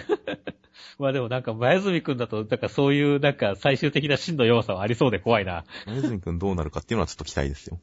[0.98, 5.64] まあでもなんか前住くんだと、なんかそういうなんか最終的な真の弱さはありそうで怖いな。
[5.86, 7.78] 前住くんどうなるかっていうのはちょっと期待ですよ。